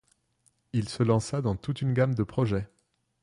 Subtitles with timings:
[0.73, 2.67] Il se lança dans toute une gamme de projets.